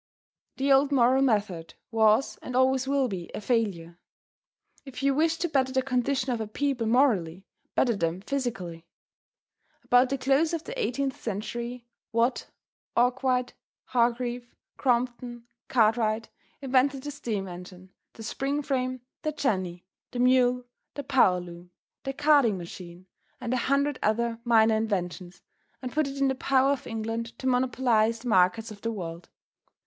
The 0.57 0.71
old 0.71 0.91
moral 0.91 1.21
method 1.21 1.75
was 1.91 2.37
and 2.41 2.55
always 2.55 2.87
will 2.87 3.07
be 3.07 3.29
a 3.35 3.39
failure. 3.39 3.99
If 4.83 5.03
you 5.03 5.13
wish 5.13 5.37
to 5.37 5.47
better 5.47 5.71
the 5.71 5.83
condition 5.83 6.31
of 6.33 6.41
a 6.41 6.47
people 6.47 6.87
morally, 6.87 7.45
better 7.75 7.95
them 7.95 8.21
physically. 8.21 8.87
About 9.83 10.09
the 10.09 10.17
close 10.17 10.55
of 10.55 10.63
the 10.63 10.73
18th 10.73 11.13
Century, 11.13 11.85
Watt, 12.11 12.47
Arkwright, 12.97 13.53
Hargreave, 13.85 14.55
Crompton, 14.75 15.45
Cartwright, 15.67 16.29
invented 16.63 17.03
the 17.03 17.11
steam 17.11 17.47
engine, 17.47 17.91
the 18.13 18.23
spring 18.23 18.63
frame, 18.63 19.01
the 19.21 19.31
jenny, 19.31 19.85
the 20.09 20.17
mule, 20.17 20.65
the 20.95 21.03
power 21.03 21.39
loom, 21.39 21.69
the 22.05 22.13
carding 22.13 22.57
machine 22.57 23.05
and 23.39 23.53
a 23.53 23.57
hundred 23.69 23.99
other 24.01 24.39
minor 24.43 24.73
inventions, 24.77 25.43
and 25.79 25.91
put 25.91 26.07
it 26.07 26.17
in 26.19 26.27
the 26.27 26.33
power 26.33 26.71
of 26.71 26.87
England 26.87 27.37
to 27.37 27.45
monopolize 27.45 28.21
the 28.21 28.27
markets 28.29 28.71
of 28.71 28.81
the 28.81 28.91
world. 28.91 29.29